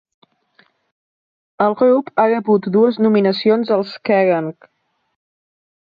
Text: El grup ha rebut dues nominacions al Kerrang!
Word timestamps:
El 1.65 1.75
grup 1.81 2.09
ha 2.23 2.27
rebut 2.33 2.71
dues 2.79 2.99
nominacions 3.09 3.75
al 3.79 3.87
Kerrang! 4.11 4.53